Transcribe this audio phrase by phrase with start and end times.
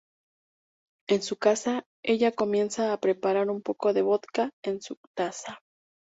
[1.07, 5.59] En su casa, ella comienza a preparar un poco de vodka en su taza.